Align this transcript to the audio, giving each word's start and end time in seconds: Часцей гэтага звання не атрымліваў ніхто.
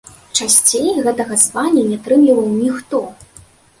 Часцей 0.43 0.95
гэтага 1.07 1.37
звання 1.43 1.83
не 1.91 1.99
атрымліваў 2.01 2.47
ніхто. 2.63 3.03